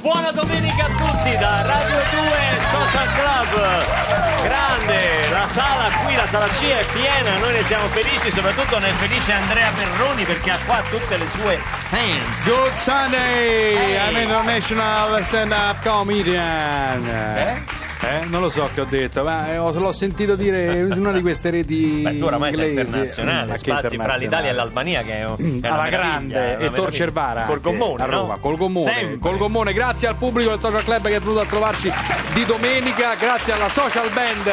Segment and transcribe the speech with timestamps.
[0.00, 2.30] Buona domenica a tutti da Radio 2
[2.70, 4.42] Social Club.
[4.42, 8.88] Grande, la sala qui, la sala C è piena, noi ne siamo felici, soprattutto ne
[8.88, 11.58] è felice Andrea Perroni perché ha qua tutte le sue
[11.90, 12.44] fans.
[12.44, 13.76] Good Sunday!
[13.76, 14.08] Hey.
[14.08, 17.06] I'm international stand-up comedian.
[17.06, 17.89] Eh?
[18.02, 21.12] Eh, non lo so che ho detto, ma eh, ho- l'ho sentito dire in una
[21.12, 22.86] di queste reti Beh, tu oramai sei inglesi.
[22.86, 24.24] internazionale, Ma che spazi fra internazionale?
[24.24, 26.90] l'Italia e l'Albania che è, un- è una alla grande e Tor.
[26.92, 28.40] Cervara col Gommone a Roma no?
[28.40, 29.18] col Gommone, Sempre.
[29.18, 31.92] col Gommone grazie al pubblico del Social Club che è venuto a trovarci
[32.32, 34.44] di domenica grazie alla social band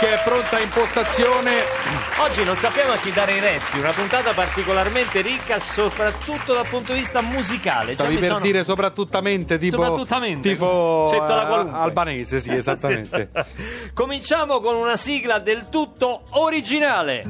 [0.00, 4.32] che è pronta in postazione Oggi non sappiamo a chi dare i resti, una puntata
[4.32, 7.88] particolarmente ricca soprattutto dal punto di vista musicale.
[7.88, 10.50] Già stavi mi per sono- dire soprattutamente tipo Soprattutamente.
[10.52, 12.94] tipo la eh, albanese sì esattamente
[13.94, 17.24] Cominciamo con una sigla del tutto originale.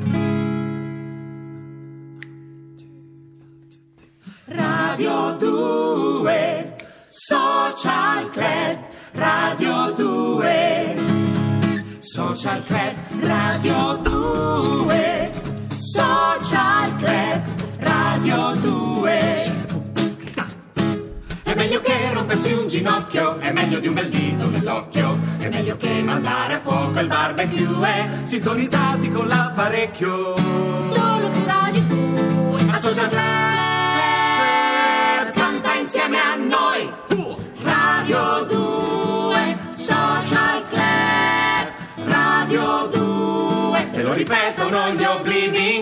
[4.46, 6.76] Radio 2
[7.08, 8.78] Social Club
[9.12, 10.94] Radio 2
[11.98, 15.32] Social Club Radio 2
[15.68, 17.42] Social Club
[17.80, 19.55] Radio 2 È
[21.66, 26.00] meglio che rompersi un ginocchio, è meglio di un bel dito nell'occhio, è meglio che
[26.00, 27.98] mandare a fuoco il barbecue.
[27.98, 28.08] eh.
[28.22, 30.36] Sintonizzati con l'apparecchio.
[30.36, 33.24] Solo su Radio 2 a Social Club
[35.32, 36.88] Canta insieme a noi
[37.64, 41.74] Radio 2 Social Club
[42.06, 45.74] Radio 2 Te lo ripetono gli oblivi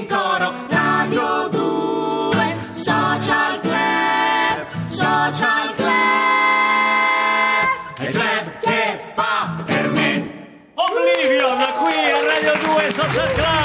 [13.14, 13.63] 2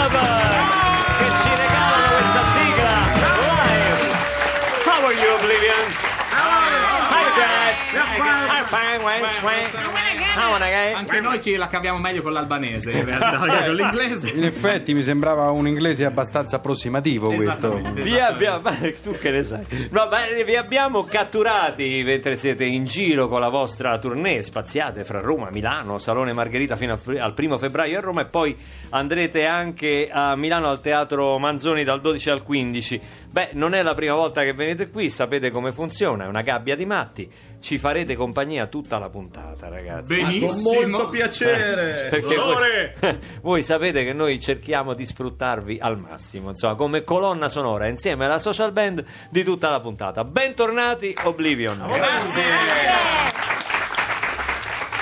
[10.94, 14.30] Anche noi ce la caviamo meglio con l'albanese in realtà, con l'inglese.
[14.30, 17.82] in effetti mi sembrava un inglese abbastanza approssimativo questo.
[17.94, 19.66] Vi abbiamo, ma tu che ne sai?
[19.90, 25.20] No, ma vi abbiamo catturati mentre siete in giro con la vostra tournée, spaziate fra
[25.20, 28.56] Roma, Milano, Salone Margherita fino al, al primo febbraio a Roma e poi
[28.90, 33.02] andrete anche a Milano al Teatro Manzoni dal 12 al 15.
[33.32, 36.76] Beh, non è la prima volta che venite qui, sapete come funziona, è una gabbia
[36.76, 37.32] di matti.
[37.62, 40.16] Ci farete compagnia tutta la puntata, ragazzi.
[40.16, 40.88] Benissimo.
[40.88, 42.08] Molto piacere.
[42.10, 47.88] Perché voi, voi sapete che noi cerchiamo di sfruttarvi al massimo, insomma, come colonna sonora
[47.88, 50.24] insieme alla social band di tutta la puntata.
[50.24, 51.86] Bentornati Oblivion.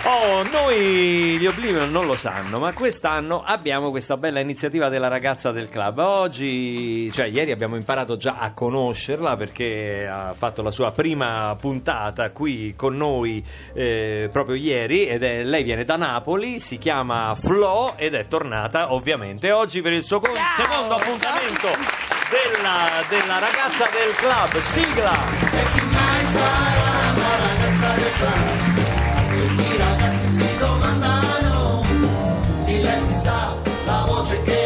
[0.10, 5.52] Oh, noi gli Oblivion non lo sanno, ma quest'anno abbiamo questa bella iniziativa della ragazza
[5.52, 5.98] del club.
[5.98, 12.32] Oggi, cioè ieri abbiamo imparato già a conoscerla perché ha fatto la sua prima puntata
[12.32, 17.96] qui con noi eh, proprio ieri ed è, lei viene da Napoli, si chiama Flo
[17.98, 21.68] ed è tornata ovviamente oggi per il suo con- secondo appuntamento
[22.32, 24.58] della, della ragazza del club.
[24.62, 25.87] Sigla!
[34.30, 34.57] La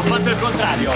[0.00, 0.92] Ho fatto il contrario.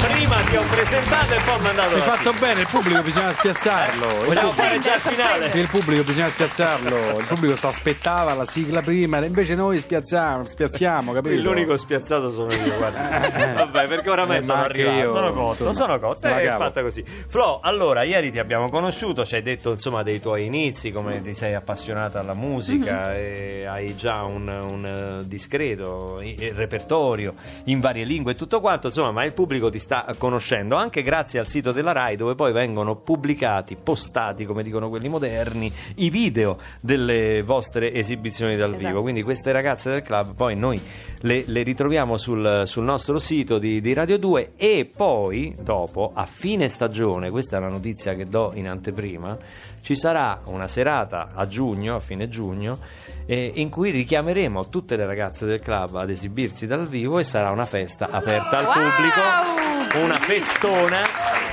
[0.00, 2.46] Prima ti ho presentato e poi ho mandato hai fatto sigla.
[2.46, 4.24] bene il pubblico bisogna spiazzarlo.
[4.24, 5.50] Vogliamo fare già il finale?
[5.52, 7.18] il pubblico bisogna spiazzarlo.
[7.18, 11.42] Il pubblico si aspettava la sigla prima invece noi spiazziamo spiazziamo capito?
[11.42, 13.54] L'unico spiazzato sono io, guarda.
[13.56, 17.04] Vabbè, perché oramai Eh, sono arrivato, io, sono cotto, insomma, sono cotto, è fatta così.
[17.04, 21.34] Flo, allora, ieri ti abbiamo conosciuto, ci hai detto insomma dei tuoi inizi, come ti
[21.34, 27.34] sei appassionata alla musica e hai già un, un, eh, discreto eh, repertorio
[27.64, 28.32] in varie lingue.
[28.32, 31.92] E tutto quanto, insomma, ma il pubblico ti sta conoscendo anche grazie al sito della
[31.92, 38.56] RAI dove poi vengono pubblicati, postati, come dicono quelli moderni, i video delle vostre esibizioni
[38.56, 39.02] dal vivo.
[39.02, 40.80] Quindi queste ragazze del club poi noi
[41.20, 46.26] le, le ritroviamo sul, sul nostro sito di, di Radio 2 e poi dopo a
[46.26, 49.36] fine stagione, questa è la notizia che do in anteprima,
[49.80, 52.78] ci sarà una serata a giugno, a fine giugno,
[53.26, 57.50] eh, in cui richiameremo tutte le ragazze del club ad esibirsi dal vivo e sarà
[57.50, 61.00] una festa aperta al pubblico, una festona,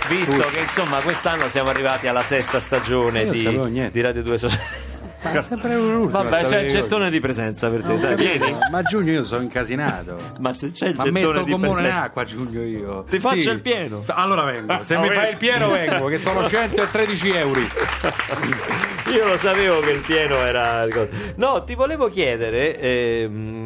[0.07, 4.82] visto che insomma quest'anno siamo arrivati alla sesta stagione di, di Radio 2 Social.
[5.23, 8.55] Ma sempre a Vabbè, c'è il gettone di presenza per te, dai, vieni.
[8.71, 10.15] Ma a giugno io sono incasinato.
[10.39, 12.01] Ma se c'è il Ma gettone metto di comune in presenza.
[12.03, 13.03] acqua a giugno io.
[13.09, 14.03] Ti faccio il pieno.
[14.07, 14.77] Allora vengo.
[14.83, 15.19] Se Ah, mi vedi.
[15.21, 17.59] fai il pieno vengo, che sono 113 euro.
[19.13, 20.85] Io lo sapevo che il pieno era.
[21.35, 23.62] No, ti volevo chiedere ehm,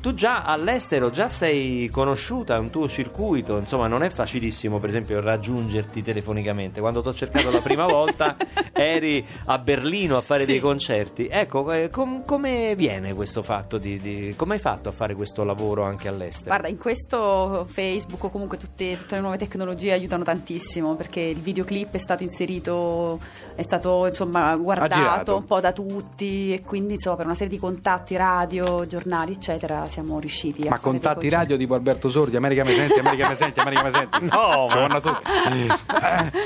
[0.00, 4.88] tu già all'estero già sei conosciuta, è un tuo circuito, insomma non è facilissimo per
[4.90, 6.80] esempio raggiungerti telefonicamente.
[6.80, 8.36] Quando ti ho cercato la prima volta
[8.72, 10.52] eri a Berlino a fare Sì.
[10.52, 11.28] dei concerti.
[11.30, 15.44] Ecco, eh, com- come viene questo fatto di, di- come hai fatto a fare questo
[15.44, 16.48] lavoro anche all'estero?
[16.50, 21.38] Guarda, in questo Facebook o comunque tutte, tutte le nuove tecnologie aiutano tantissimo perché il
[21.38, 23.18] videoclip è stato inserito,
[23.54, 27.58] è stato insomma guardato un po' da tutti e quindi insomma per una serie di
[27.58, 32.72] contatti radio, giornali eccetera siamo riusciti a Ma contatti radio tipo Alberto Sordi, America mi
[32.72, 34.18] senti, America mi senti, America mi senti.
[34.30, 34.66] No,
[35.00, 35.30] tutti.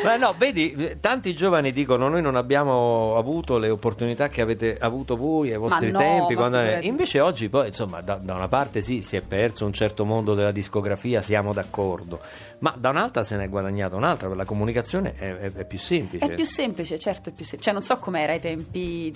[0.05, 5.17] Ma no, vedi, tanti giovani dicono noi non abbiamo avuto le opportunità che avete avuto
[5.17, 6.35] voi ai vostri no, tempi.
[6.35, 6.79] ma quando-.
[6.87, 10.35] Invece oggi poi, insomma, da, da una parte sì, si è perso un certo mondo
[10.35, 12.21] della discografia, siamo d'accordo,
[12.61, 15.79] ma da un'altra se ne è guadagnata un'altra, per la comunicazione è, è- è più
[15.79, 16.25] semplice.
[16.25, 17.63] È più semplice, certo, è più semplice.
[17.63, 19.13] Cioè non so com'era ai tempi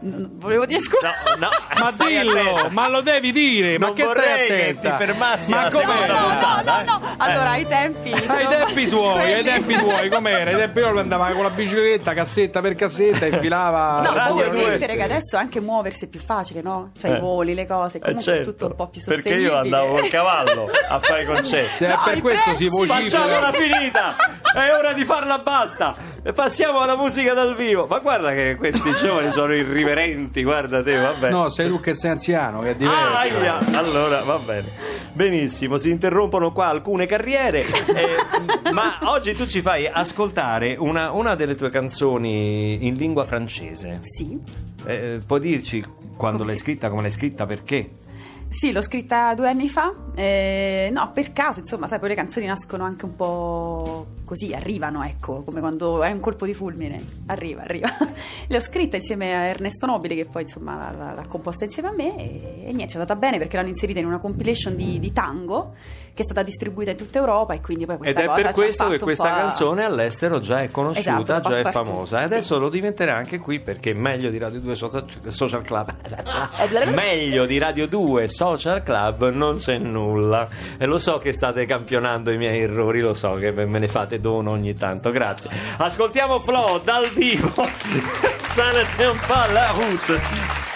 [0.00, 1.10] volevo dire scusa.
[1.38, 1.48] No, no,
[1.82, 4.96] Ma stai dillo, ma lo devi dire, ma Non che stai vorrei che attenta?
[4.96, 7.14] ti fermassi ma alla come seconda no, no, puntata, no, no.
[7.18, 8.12] Allora, ai tempi.
[8.34, 10.50] Ai tempi tuoi, ai tempi tuoi, com'era?
[10.50, 14.02] Ai tempi tuoi andava con la bicicletta, cassetta per cassetta, infilava...
[14.02, 14.50] No, due.
[14.68, 16.90] mettere che adesso anche muoversi è più facile, no?
[16.98, 17.16] Cioè Eh.
[17.16, 19.48] i voli, le cose, Eh, comunque è certo, tutto un po' più Perché sostenibile.
[19.50, 21.76] io andavo col cavallo a fare i concerti.
[21.76, 22.56] Se è No, per questo prezzi.
[22.64, 23.22] si vocifera...
[23.22, 24.16] Facciamola finita!
[24.54, 25.94] È ora di farla basta!
[26.22, 27.86] E passiamo alla musica dal vivo.
[27.86, 29.82] Ma guarda che questi giovani sono irriverenti,
[30.42, 31.30] guarda te, vabbè.
[31.30, 33.00] No, sei tu che sei anziano, che è diverso.
[33.00, 33.58] Ah, ahia.
[33.78, 34.68] Allora, va bene.
[35.12, 37.60] Benissimo, si interrompono qua alcune carriere.
[37.94, 44.00] eh, ma oggi tu ci fai ascoltare una, una delle tue canzoni in lingua francese.
[44.02, 44.38] Sì.
[44.86, 45.84] Eh, puoi dirci
[46.16, 47.90] quando Come- l'hai scritta, come l'hai scritta, perché?
[48.50, 49.92] Sì, l'ho scritta due anni fa.
[50.14, 55.02] eh, no, per caso, insomma, sai, poi le canzoni nascono anche un po' così, arrivano,
[55.04, 56.98] ecco, come quando hai un colpo di fulmine.
[57.26, 57.88] Arriva, arriva.
[58.48, 61.92] Le ho scritte insieme a Ernesto Nobile, che poi insomma l'ha- l'ha composta insieme a
[61.92, 62.16] me.
[62.16, 65.74] E, e niente, è andata bene perché l'hanno inserita in una compilation di, di tango
[66.14, 67.54] che è stata distribuita in tutta Europa.
[67.54, 70.70] E quindi poi Ed questa è cosa per questo che questa canzone all'estero già è
[70.70, 72.20] conosciuta, Esatto, già è famosa.
[72.20, 72.60] E adesso sì.
[72.60, 75.92] lo diventerà anche qui perché meglio di Radio 2 Social, Social Club.
[76.94, 80.48] Meglio di Radio 2 Social Club non c'è nulla.
[80.78, 84.20] E lo so che state campionando i miei errori, lo so che me ne fate
[84.20, 85.10] dono ogni tanto.
[85.10, 85.50] Grazie.
[85.78, 87.52] Ascoltiamo Flo dal vivo.
[88.54, 90.73] Ça tient pas la route.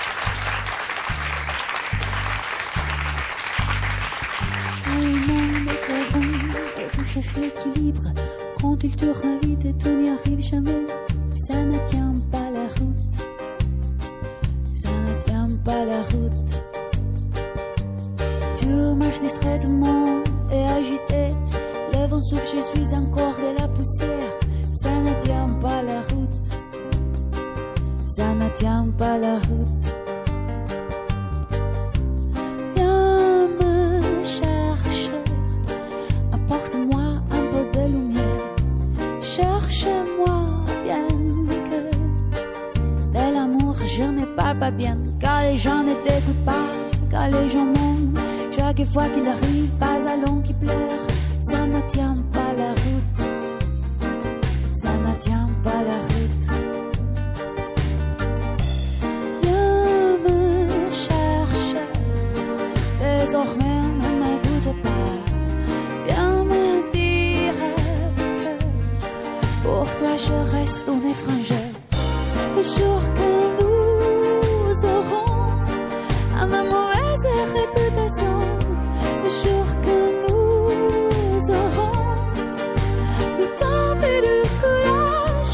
[7.36, 8.12] L'équilibre,
[8.60, 10.86] quand il tourne vite et tout n'y arrive jamais,
[11.36, 12.37] ça ne tient pas
[45.20, 46.66] Car les gens ne t'écoutent pas,
[47.10, 48.18] car les gens mentent.
[48.56, 51.02] Chaque fois qu'il arrive, pas à long qui pleure.
[51.40, 53.18] Ça ne tient pas la route.
[54.82, 56.44] Ça ne tient pas la route.
[59.42, 61.86] Viens me chercher.
[63.00, 65.12] Désormais, ne m'écoute pas.
[66.06, 67.58] Viens me dire
[68.18, 68.52] que
[69.62, 71.66] pour toi je reste un étranger.
[72.56, 73.28] Le jour que
[73.62, 73.67] nous
[74.84, 75.48] aurons
[76.40, 78.38] une mauvaise réputation,
[79.22, 79.96] le jour que
[80.28, 81.98] nous aurons
[83.36, 85.52] tout envie du courage,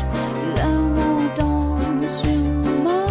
[0.56, 3.06] le monde musulman.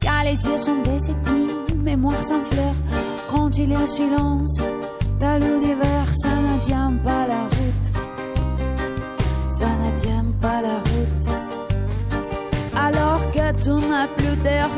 [0.00, 2.74] Car les yeux sont des épines, mémoire sans fleurs.
[3.30, 4.58] Quand il y a silence
[5.18, 7.21] dans l'univers, ça ne tient pas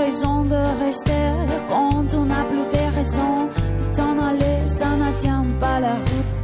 [0.04, 1.30] raison de rester,
[1.68, 6.38] quand tu n'as plus de raison de t'en aller, ça ne tient pas la route.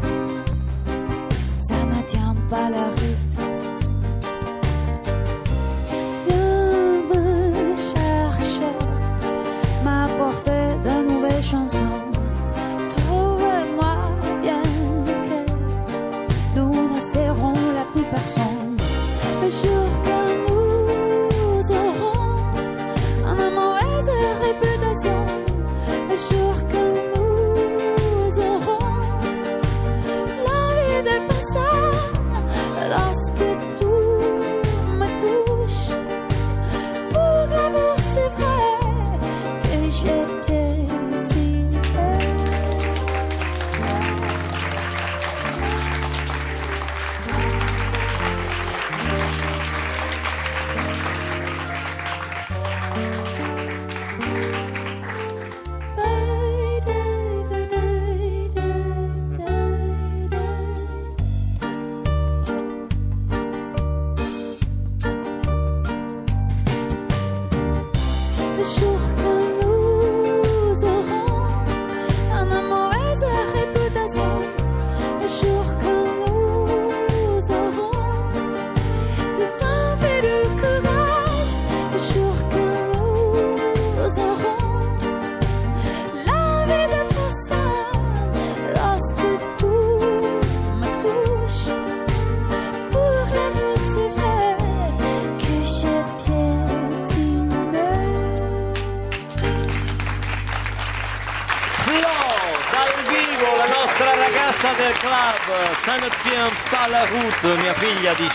[1.58, 3.39] Ça ne tient pas la route.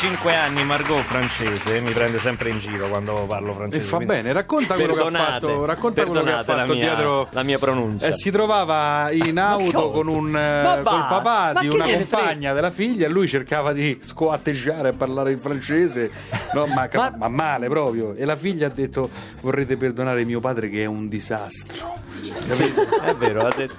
[0.06, 3.82] 25 anni Margot francese mi prende sempre in giro quando parlo francese.
[3.82, 4.14] E fa quindi...
[4.14, 7.42] bene, racconta quello che ha fatto, racconta quello che ha fatto la mia, dietro la
[7.42, 8.06] mia pronuncia.
[8.06, 12.70] Eh, si trovava in auto con un eh, va, col papà di una compagna della
[12.70, 16.12] figlia e lui cercava di scoatteggiare a parlare in francese,
[16.54, 17.14] no, ma, ma...
[17.18, 18.14] ma male proprio.
[18.14, 19.10] E la figlia ha detto
[19.42, 21.96] "Vorrete perdonare mio padre che è un disastro".
[22.50, 22.72] Sì,
[23.04, 23.74] è vero, ha detto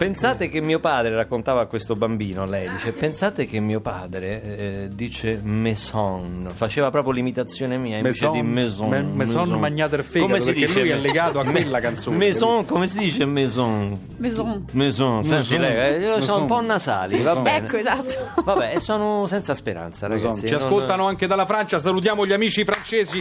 [0.00, 4.88] Pensate che mio padre raccontava a questo bambino, lei dice, pensate che mio padre eh,
[4.90, 8.88] dice maison, faceva proprio l'imitazione mia invece Maison, di maison.
[8.88, 12.96] me- maison magnate il fegato, perché lui è legato a quella canzone, Maison, come si
[12.96, 13.98] dice maison?
[14.16, 14.64] Maison.
[14.72, 16.40] Maison, senti Maison, lei, eh, sono maison.
[16.40, 17.56] un po' nasali, va bene.
[17.58, 18.14] Ecco, esatto.
[18.42, 20.46] Vabbè, sono senza speranza, ragazzi.
[20.46, 23.18] Ci non- ascoltano anche dalla Francia, salutiamo gli amici francesi.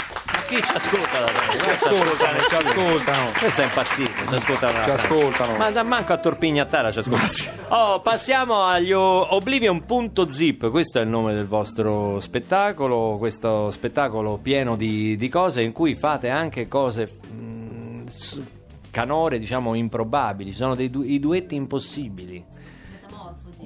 [0.49, 1.57] Chi ci ascolta da te?
[1.59, 3.31] Ci ascoltano, ci ascoltano.
[3.39, 4.83] Questo è impazzito, ci ascoltano.
[4.83, 5.57] Ci ascoltano.
[5.57, 7.57] Ma da manco a Torpignattara ci ascoltano.
[7.69, 14.75] Oh, passiamo agli o- Oblivion.zip, questo è il nome del vostro spettacolo, questo spettacolo pieno
[14.75, 18.41] di, di cose in cui fate anche cose mm, s-
[18.89, 22.43] canore, diciamo, improbabili, ci sono dei du- i duetti impossibili.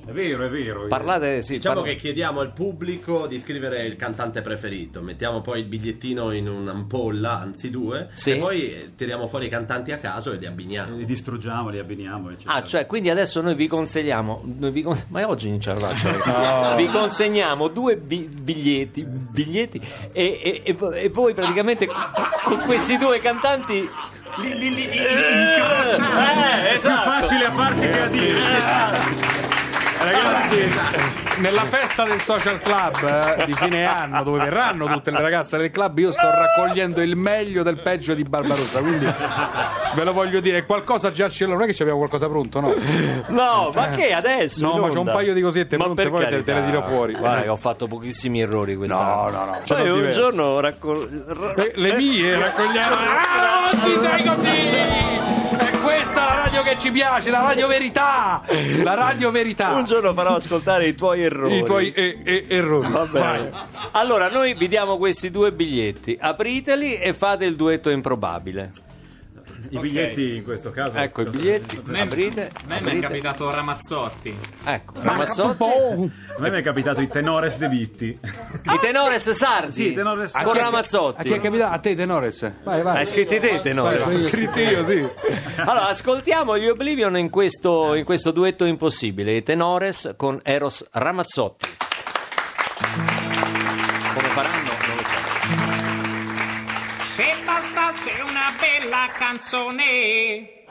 [0.05, 0.88] È vero, è vero.
[0.88, 5.60] Parlate, sì, Diciamo parla- che chiediamo al pubblico di scrivere il cantante preferito, mettiamo poi
[5.62, 8.31] il bigliettino in un'ampolla, anzi due, Sì.
[8.31, 10.98] e poi eh, tiriamo fuori i cantanti a caso e li abbiniamo.
[10.98, 12.53] Li distruggiamo, li abbiniamo, eccetera.
[12.55, 14.41] Ah, cioè, quindi adesso noi vi consigliamo.
[14.60, 16.75] noi vi con- Ma oggi non ce la faccio.
[16.75, 19.79] Vi consegniamo due bi- biglietti, biglietti
[20.12, 23.88] e, e- e vo- e voi praticamente con, questi due cantanti.
[24.41, 25.55] Li, li, li, li, Eh,
[26.65, 27.10] È più esatto.
[27.10, 29.43] facile a farsi che a dire.
[30.03, 30.69] Ragazzi,
[31.39, 35.72] nella festa del social club eh, di fine anno, dove verranno tutte le ragazze del
[35.72, 38.79] club, io sto raccogliendo il meglio del peggio di Barbarossa.
[38.81, 39.05] Quindi
[39.95, 41.53] ve lo voglio dire, qualcosa già ce l'ho.
[41.53, 42.74] Non è che abbiamo qualcosa pronto, no?
[43.27, 44.62] No, ma che adesso?
[44.65, 47.13] No, ma c'ho un paio di cosette Ma pronte, poi te- te le tiro fuori.
[47.13, 49.29] Guarda, che ho fatto pochissimi errori quest'anno.
[49.31, 50.19] No, no, no, Poi n'ho un diversi.
[50.19, 52.95] giorno raccol- Le, le mie raccogliamo.
[52.95, 55.62] Ah, non ci sei così!
[55.84, 58.42] È questa la radio che ci piace, la radio verità!
[58.84, 59.74] La radio verità!
[59.74, 61.58] Un giorno farò ascoltare i tuoi errori.
[61.58, 62.90] I tuoi e- e- errori.
[62.90, 63.52] Va bene.
[63.92, 66.18] Allora, noi vi diamo questi due biglietti.
[66.18, 68.72] Apriteli e fate il duetto improbabile.
[69.70, 70.98] I biglietti in questo caso.
[70.98, 71.77] Ecco i biglietti.
[71.77, 72.08] A me,
[72.82, 74.36] è capitato Ramazzotti.
[74.65, 75.63] Ecco, Ramazzotti.
[75.63, 78.20] A me mi è capitato i tenores de Vitti.
[78.63, 79.72] I tenores sardi.
[79.72, 80.46] Sì, tenores sardi.
[80.48, 81.39] Con A chi è Ramazzotti.
[81.39, 81.74] capitato?
[81.74, 82.51] A te, Tenores.
[82.63, 82.98] Vai, vai.
[82.98, 83.98] Hai scritto te, tenore.
[83.98, 85.08] Vai, vai, scritti io, sì.
[85.58, 89.34] Allora, ascoltiamo gli Oblivion in questo, in questo duetto impossibile.
[89.34, 91.67] I tenores con Eros Ramazzotti.
[98.94, 100.66] Bella canzone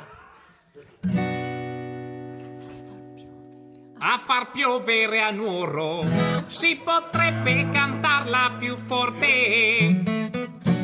[3.98, 6.04] a far piovere a Nuoro,
[6.46, 10.02] si potrebbe cantarla più forte.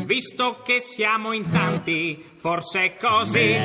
[0.05, 3.57] Visto che siamo in tanti, forse è così.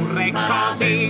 [0.00, 1.08] Oppure così.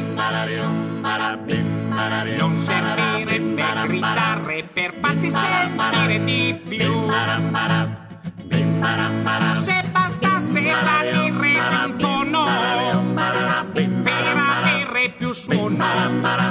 [2.37, 7.09] Non servirebbe gridare per farsi sentire di più.
[9.57, 12.45] Se bastasse salire un tono
[13.13, 15.85] per avere più suono,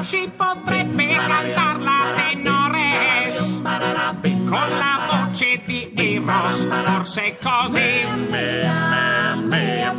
[0.02, 8.06] si potrebbe cantarla tenores con la voce di Eros, forse così.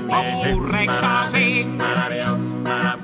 [0.07, 1.77] Oppure così.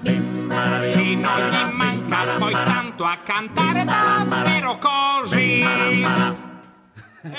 [0.02, 5.64] Che non gli manca poi tanto a cantare davvero così.
[7.26, 7.32] Ce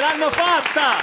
[0.00, 0.96] l'hanno fatta!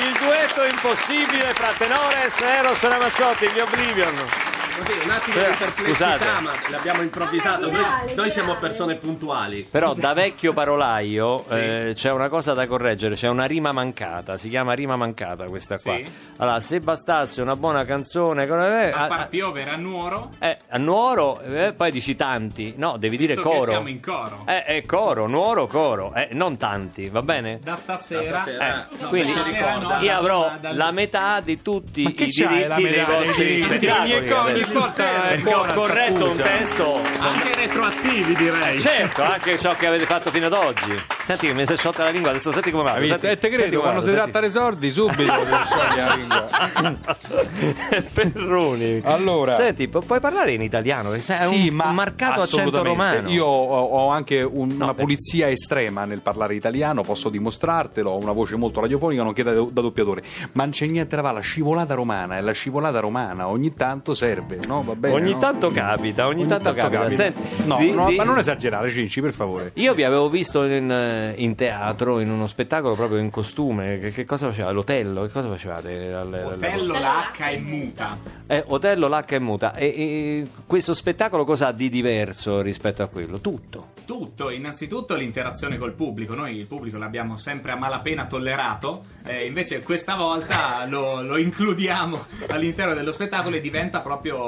[0.00, 4.51] Il duetto impossibile fra tenores e Eros Ramazzotti, gli Oblivion.
[4.74, 6.40] Un attimo Cioè, di perplessità, scusate.
[6.40, 7.70] ma l'abbiamo improvvisato.
[7.70, 9.66] Noi, noi siamo persone puntuali.
[9.70, 14.48] Però da vecchio parolaio eh, c'è una cosa da correggere, c'è una rima mancata, si
[14.48, 15.94] chiama rima mancata questa qua.
[15.96, 16.04] Sì.
[16.38, 20.56] Allora, se bastasse una buona canzone con- eh, A a, far piovere a Nuoro, eh,
[20.70, 23.70] a Nuoro, eh, poi dici tanti, no, devi dire visto che coro.
[23.70, 24.44] siamo in coro.
[24.46, 27.58] Eh, è coro, Nuoro, coro, eh, non tanti, va bene?
[27.62, 28.88] Da stasera, stasera.
[28.90, 32.00] Eh, no, quindi da stasera no, io da- avrò da- da- la metà di tutti
[32.02, 34.60] i diritti dei vostri spettacoli.
[34.72, 38.78] Volta è buona sta corretto un testo Anche retroattivi, direi.
[38.78, 40.94] Certo, anche ciò che avete fatto fino ad oggi.
[41.22, 42.96] Senti che mi si è sciolta la lingua, adesso senti come va.
[42.96, 45.32] E te credo, quando si tratta di soldi, subito.
[48.12, 49.00] Perroni.
[49.04, 49.52] Allora.
[49.52, 51.12] Senti, pu- puoi parlare in italiano?
[51.20, 53.28] Sì, un ma marcato accento romano.
[53.28, 58.18] Io ho, ho anche un- No, una pulizia estrema nel parlare italiano, posso dimostrartelo, ho
[58.18, 60.22] una voce molto radiofonica, nonché da, da doppiatore.
[60.52, 64.14] Ma non c'è niente da fare, la scivolata romana, e la scivolata romana ogni tanto
[64.14, 64.51] serve.
[64.52, 64.82] Sarebbe, no?
[64.82, 65.38] Va bene, ogni no?
[65.38, 67.10] tanto capita, ogni, tanto, capita.
[67.10, 69.72] Senti, no, di- no, di- ma non esagerare, Cinci, per favore.
[69.74, 73.98] Io vi avevo visto in, eh, in teatro, in uno spettacolo proprio in costume.
[73.98, 74.74] Che, che cosa facevate?
[74.74, 75.22] L'Otello?
[75.22, 76.12] Che cosa facevate?
[76.12, 78.18] Al- al- Otello, la H è muta.
[78.46, 79.74] Eh, Otello, l'H è muta.
[79.74, 83.40] E, e questo spettacolo cosa ha di diverso rispetto a quello?
[83.40, 83.90] Tutto.
[84.04, 89.80] Tutto, innanzitutto l'interazione col pubblico, noi il pubblico l'abbiamo sempre a malapena tollerato, eh, invece
[89.80, 94.41] questa volta lo, lo includiamo all'interno dello spettacolo e diventa proprio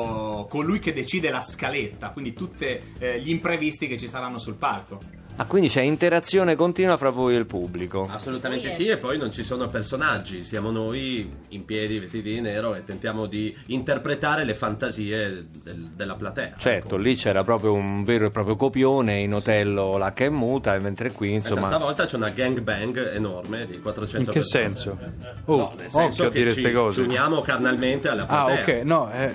[0.49, 2.79] colui che decide la scaletta, quindi tutti
[3.21, 5.23] gli imprevisti che ci saranno sul palco.
[5.37, 8.09] Ah, quindi c'è interazione continua fra voi e il pubblico.
[8.09, 8.77] Assolutamente Oh, yes.
[8.77, 12.85] sì, e poi non ci sono personaggi, siamo noi in piedi, vestiti di nero e
[12.85, 16.55] tentiamo di interpretare le fantasie del- della platea.
[16.57, 21.11] Certo, lì c'era proprio un vero e proprio copione in Otello l'H è muta, mentre
[21.11, 21.75] qui Insomma, insomma...
[21.77, 24.63] stavolta c'è una gangbang enorme di 400 In che persone.
[24.73, 24.99] senso?
[25.47, 27.01] Oh, No, nel senso occhio a dire ci queste cose.
[27.03, 28.63] uniamo carnalmente alla Ah, platea.
[28.79, 29.35] ok, no, eh,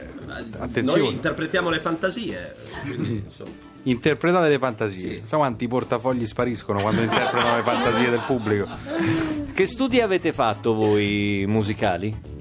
[0.59, 1.01] attenzione.
[1.01, 2.55] Noi interpretiamo le fantasie.
[2.85, 3.67] quindi, insomma.
[3.83, 5.21] Interpretate le fantasie.
[5.23, 8.67] Sa quanti portafogli spariscono quando interpretano le fantasie del pubblico?
[9.53, 12.38] Che studi avete fatto voi musicali?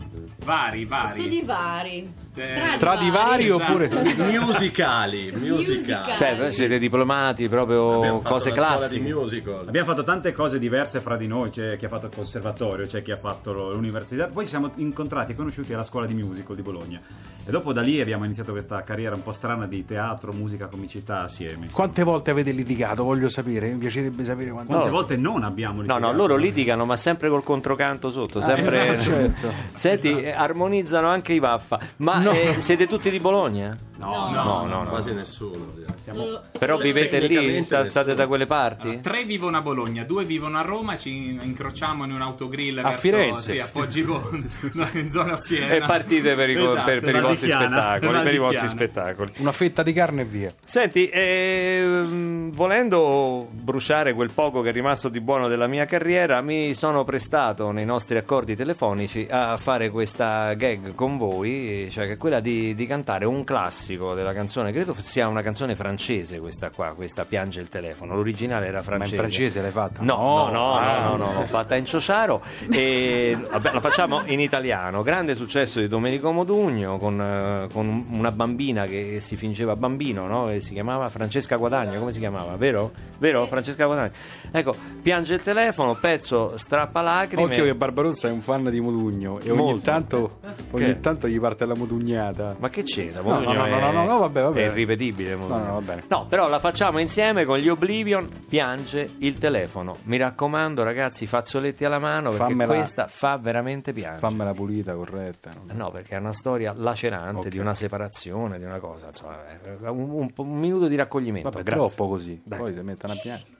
[0.48, 1.20] Vari, vari.
[1.20, 2.11] Studi vari.
[2.34, 3.62] Eh, Stradivari Esatto.
[3.64, 3.88] oppure...
[4.40, 6.16] musicali, musicali.
[6.16, 9.02] Cioè, siete diplomati proprio cose classiche.
[9.04, 9.68] di musical.
[9.68, 13.02] Abbiamo fatto tante cose diverse fra di noi, c'è chi ha fatto il conservatorio, c'è
[13.02, 16.62] chi ha fatto l'università, poi ci siamo incontrati e conosciuti alla scuola di musical di
[16.62, 16.98] Bologna
[17.44, 21.20] e dopo da lì abbiamo iniziato questa carriera un po' strana di teatro, musica, comicità
[21.24, 21.68] assieme.
[21.70, 23.04] Quante volte avete litigato?
[23.04, 24.94] Voglio sapere, mi piacerebbe sapere quante Quante No.
[24.94, 26.06] volte non abbiamo No, litigato?
[26.06, 28.96] no, loro litigano, ma sempre col controcanto sotto, sempre...
[28.96, 29.52] esatto, certo.
[29.76, 31.79] Senti, eh, armonizzano anche i vaffa.
[31.98, 32.31] Ma No.
[32.33, 33.77] eh, siete tutti di Bologna?
[33.98, 34.88] No, No, no, no.
[34.88, 35.74] Quasi nessuno.
[36.02, 36.40] Siamo...
[36.56, 37.62] Però vivete lì?
[37.64, 38.14] State nessuno.
[38.14, 39.00] da quelle parti?
[39.00, 43.00] Tre vivono a Bologna, due vivono a Roma, ci incrociamo in un autogrill A verso
[43.00, 43.56] Firenze.
[43.56, 44.30] sì, a Poggigo,
[44.74, 45.72] no, in zona Siena.
[45.74, 46.84] E partite per i, Esatto.
[46.84, 48.22] per- per i vostri spettacoli.
[48.22, 49.32] Per i vostri spettacoli.
[49.38, 50.52] Una fetta di carne e via.
[50.64, 56.72] Senti, ehm, volendo bruciare quel poco che è rimasto di buono della mia carriera, mi
[56.74, 62.16] sono prestato nei nostri accordi telefonici a fare questa gag con voi, cioè che è
[62.16, 66.92] quella di, di cantare un classico della canzone, credo sia una canzone francese questa qua,
[66.94, 69.14] questa Piange il telefono, l'originale era Ma francese.
[69.14, 70.03] in francese l'hai fatta?
[70.03, 71.07] No, no, no, Ah.
[71.09, 75.03] no, no, l'ho fatta in ciociaro e vabbè, la facciamo in italiano.
[75.03, 80.51] Grande successo di Domenico Modugno con, eh, con una bambina che si fingeva bambino, no?
[80.51, 82.57] E si chiamava Francesca Guadagno, come si chiamava?
[82.57, 82.90] Vero?
[83.18, 83.46] Vero?
[83.46, 84.11] Francesca Guadagno.
[84.51, 87.42] Ecco, piange il telefono, pezzo strappa lacrime.
[87.44, 90.38] Occhio che Barbarossa è un fan di Modugno e ogni, tanto,
[90.72, 91.01] ogni Che?
[91.01, 92.57] tanto gli parte la modugnata.
[92.59, 93.22] Ma che c'entra?
[93.22, 94.60] No, Modugno no, no, è- no, no, no, vabbè, vabbè.
[94.60, 95.34] È irripetibile.
[95.36, 96.04] No, no, va bene.
[96.08, 98.28] No, però la facciamo insieme con gli Oblivion.
[98.48, 99.96] Piange il telefono.
[100.04, 104.18] Mi raccomando, ragazzi, fazzoletti alla mano perché Fammela- questa fa veramente piangere.
[104.18, 105.50] Fammela pulita, corretta.
[105.66, 105.72] no?
[105.74, 107.48] No, perché è una storia lacerante Ok.
[107.48, 109.06] di una separazione, di una cosa.
[109.06, 111.50] Insomma, eh, un, un- un minuto di raccoglimento.
[111.50, 111.94] Vabbè, Grazie.
[111.94, 112.40] troppo così.
[112.44, 112.58] Dai.
[112.58, 113.50] Poi si mettono a piangere.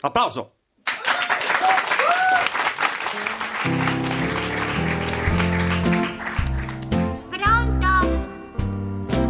[0.00, 0.52] Applauso.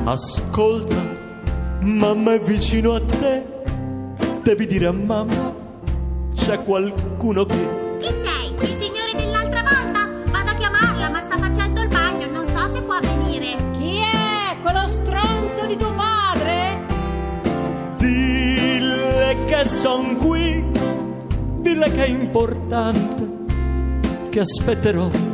[0.04, 1.00] Ascolta,
[1.80, 3.46] mamma è vicino a te.
[4.42, 5.54] Devi dire a mamma,
[6.34, 7.68] c'è qualcuno che...
[8.00, 8.52] Chi sei?
[8.68, 10.08] Il signore dell'altra volta?
[10.32, 13.54] Vado a chiamarla, ma sta facendo il bagno, non so se può venire.
[13.78, 14.60] Chi è?
[14.60, 16.80] Quello stronzo di tuo padre?
[17.96, 20.64] Dille che son qui,
[21.60, 23.30] dille che è importante,
[24.30, 25.31] che aspetterò.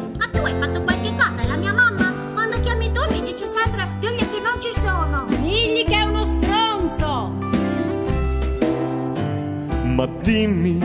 [9.99, 10.79] Ma dimmi,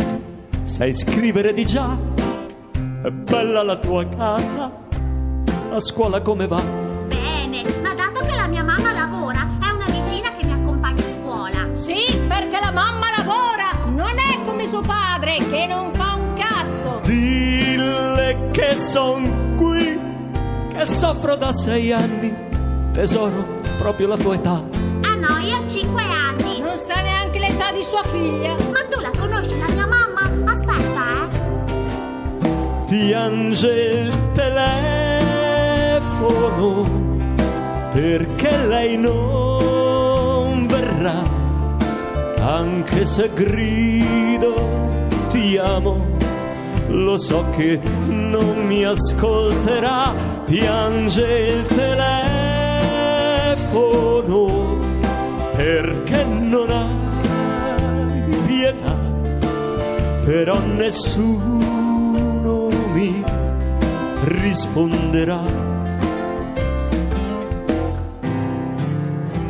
[0.63, 1.95] sai scrivere di già?
[2.73, 4.71] È bella la tua casa?
[5.71, 6.59] A scuola come va?
[7.09, 11.09] Bene, ma dato che la mia mamma lavora, è una vicina che mi accompagna a
[11.09, 11.75] scuola.
[11.75, 11.93] Sì,
[12.27, 13.85] perché la mamma lavora!
[13.85, 17.01] Non è come suo padre che non fa un cazzo!
[17.03, 19.95] Dille che son qui,
[20.69, 22.33] che soffro da sei anni.
[22.91, 24.63] Tesoro, proprio la tua età.
[25.03, 26.61] Ah no, io ho 5 anni.
[26.61, 28.55] Non sa neanche l'età di sua figlia!
[28.71, 28.99] Ma tu
[32.93, 34.77] Piange il telefono
[37.89, 41.23] perché lei non verrà.
[42.37, 44.53] Anche se grido
[45.29, 46.05] ti amo,
[46.89, 47.79] lo so che
[48.09, 50.13] non mi ascolterà.
[50.45, 52.11] Piange il telefono
[55.55, 59.01] perché non hai pietà
[60.23, 61.82] però nessuno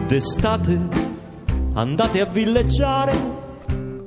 [0.06, 0.80] d'estate
[1.74, 3.16] andate a villeggiare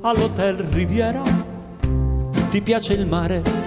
[0.02, 1.22] all'Hotel Riviera.
[2.48, 3.65] Ti piace il mare?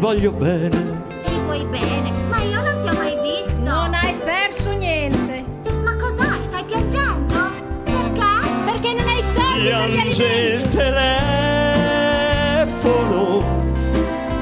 [0.00, 1.20] Voglio bene.
[1.22, 3.56] Ci vuoi bene, ma io non ti ho mai visto.
[3.58, 5.44] Non hai perso niente.
[5.84, 6.42] Ma cos'hai?
[6.42, 7.52] Stai piangendo?
[7.84, 8.20] Perché?
[8.64, 11.28] Perché non hai soldi Piange il telefono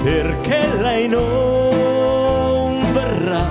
[0.00, 3.44] perché lei non verrà,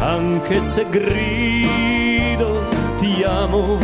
[0.00, 3.78] anche se grido ti amo,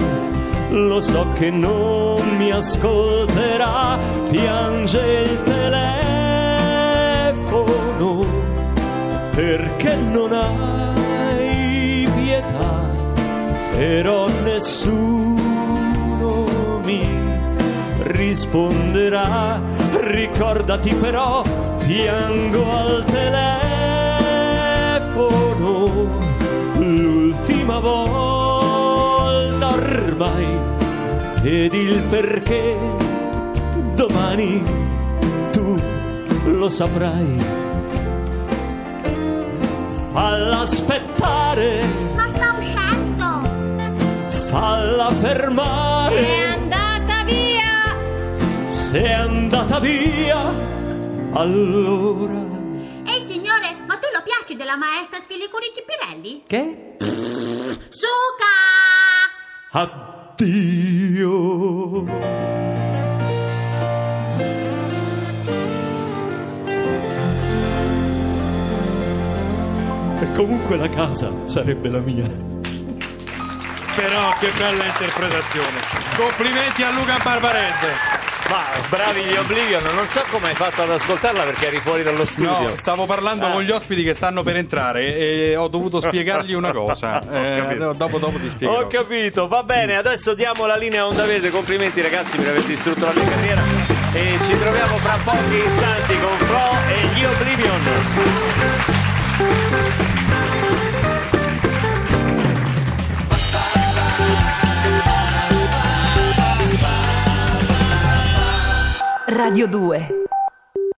[0.71, 3.97] lo so che non mi ascolterà,
[4.29, 6.22] piange il telefono
[9.35, 12.91] perché non hai pietà,
[13.71, 15.41] però nessuno
[16.85, 17.09] mi
[18.03, 19.61] risponderà.
[20.01, 21.43] Ricordati però,
[21.79, 23.51] piango al telefono
[26.77, 30.59] l'ultima volta ormai
[31.43, 32.77] ed il perché
[33.95, 34.63] domani
[35.53, 35.81] tu
[36.45, 37.62] lo saprai.
[40.63, 44.31] Aspettare, Ma sta uscendo!
[44.49, 46.17] falla fermare.
[46.17, 47.97] È andata via!
[48.69, 50.39] Se è andata via,
[51.33, 52.41] allora.
[53.07, 56.43] Ehi signore, ma tu lo piaci della maestra Sfilicurici Pirelli?
[56.47, 56.97] Che?
[57.89, 58.55] Suca!
[59.73, 61.31] Addio.
[70.35, 72.27] Comunque la casa sarebbe la mia.
[73.95, 75.79] Però che bella interpretazione.
[76.17, 78.21] Complimenti a Luca Barbarese.
[78.49, 82.25] Ma bravi gli Oblivion, non so come hai fatto ad ascoltarla perché eri fuori dallo
[82.25, 82.51] studio.
[82.71, 83.51] No, stavo parlando Ah.
[83.51, 87.21] con gli ospiti che stanno per entrare e ho dovuto spiegargli una cosa.
[87.21, 88.81] Eh, dopo, dopo ti spiegherò.
[88.83, 92.63] Ho capito, va bene, adesso diamo la linea a Onda Verde, complimenti ragazzi per aver
[92.65, 93.63] distrutto la mia carriera
[94.13, 97.81] e ci troviamo fra pochi istanti con Flo e gli Oblivion.
[109.33, 110.22] Radio 2